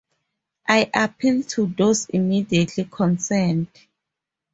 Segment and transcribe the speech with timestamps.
[0.67, 3.67] I appeal to those immediately concerned.